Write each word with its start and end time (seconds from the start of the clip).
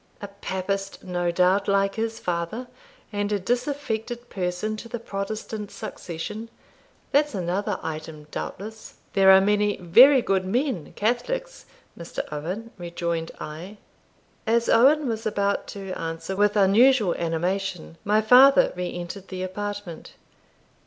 a 0.19 0.27
Papist, 0.27 1.03
no 1.03 1.29
doubt, 1.29 1.67
like 1.67 1.93
his 1.93 2.17
father, 2.17 2.67
and 3.13 3.31
a 3.31 3.37
disaffected 3.37 4.31
person 4.31 4.75
to 4.75 4.89
the 4.89 4.97
Protestant 4.97 5.69
succession 5.69 6.49
that's 7.11 7.35
another 7.35 7.77
item, 7.83 8.25
doubtless." 8.31 8.95
"There 9.13 9.29
are 9.29 9.39
many 9.39 9.77
very 9.77 10.23
good 10.23 10.43
men 10.43 10.93
Catholics, 10.93 11.67
Mr. 11.95 12.21
Owen," 12.33 12.71
rejoined 12.79 13.31
I. 13.39 13.77
As 14.47 14.69
Owen 14.69 15.07
was 15.07 15.27
about 15.27 15.67
to 15.67 15.91
answer 15.93 16.35
with 16.35 16.55
unusual 16.57 17.13
animation, 17.13 17.97
my 18.03 18.21
father 18.21 18.73
re 18.75 18.91
entered 18.91 19.27
the 19.27 19.43
apartment. 19.43 20.13